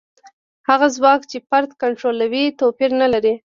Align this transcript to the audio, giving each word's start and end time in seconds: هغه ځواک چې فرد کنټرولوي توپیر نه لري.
هغه 0.69 0.87
ځواک 0.95 1.21
چې 1.31 1.37
فرد 1.49 1.69
کنټرولوي 1.81 2.43
توپیر 2.59 2.91
نه 3.01 3.07
لري. 3.13 3.33